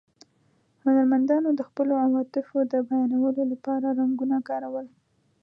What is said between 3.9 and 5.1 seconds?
رنګونه کارول.